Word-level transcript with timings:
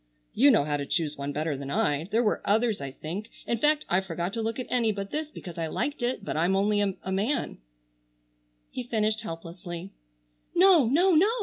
You 0.33 0.49
know 0.49 0.63
how 0.63 0.77
to 0.77 0.87
choose 0.87 1.15
one 1.15 1.31
better 1.31 1.55
than 1.55 1.69
I. 1.69 2.05
There 2.05 2.23
were 2.23 2.41
others 2.43 2.81
I 2.81 2.89
think. 2.89 3.29
In 3.45 3.59
fact, 3.59 3.85
I 3.87 4.01
forgot 4.01 4.33
to 4.33 4.41
look 4.41 4.57
at 4.57 4.65
any 4.67 4.91
but 4.91 5.11
this 5.11 5.29
because 5.29 5.59
I 5.59 5.67
liked 5.67 6.01
it, 6.01 6.25
but 6.25 6.35
I'm 6.35 6.55
only 6.55 6.81
a 6.81 7.11
man——" 7.11 7.59
he 8.71 8.81
finished 8.81 9.21
helplessly. 9.21 9.91
"No! 10.55 10.87
No! 10.87 11.11
No!" 11.13 11.29